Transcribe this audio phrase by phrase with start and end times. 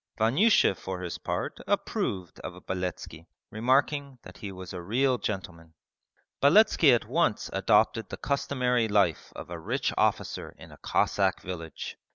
[0.17, 5.75] Vanyusha for his part approved of Beletski, remarking that he was a real gentleman.
[6.41, 11.99] Beletski at once adopted the customary life of a rich officer in a Cossack village.